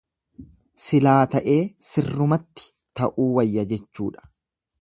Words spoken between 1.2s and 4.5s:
ta'ee sirrumatti ta'uu wayya jechuudha.